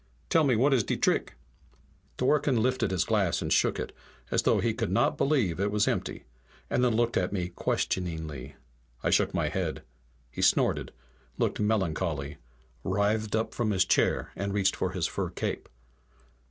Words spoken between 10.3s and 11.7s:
He snorted, looked